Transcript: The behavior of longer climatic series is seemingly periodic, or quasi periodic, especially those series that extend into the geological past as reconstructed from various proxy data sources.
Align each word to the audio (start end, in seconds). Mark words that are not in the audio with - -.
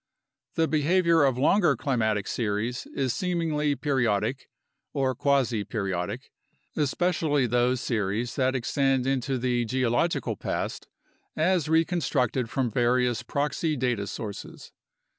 The 0.55 0.67
behavior 0.67 1.23
of 1.23 1.37
longer 1.37 1.75
climatic 1.75 2.25
series 2.27 2.87
is 2.95 3.13
seemingly 3.13 3.75
periodic, 3.75 4.49
or 4.93 5.13
quasi 5.13 5.63
periodic, 5.63 6.31
especially 6.75 7.45
those 7.45 7.81
series 7.81 8.35
that 8.35 8.55
extend 8.55 9.05
into 9.05 9.37
the 9.37 9.63
geological 9.65 10.35
past 10.35 10.87
as 11.35 11.69
reconstructed 11.69 12.49
from 12.49 12.71
various 12.71 13.21
proxy 13.21 13.77
data 13.77 14.07
sources. 14.07 14.71